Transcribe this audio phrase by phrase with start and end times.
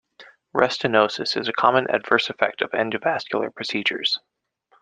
[0.55, 4.19] Restenosis is a common adverse event of endovascular procedures.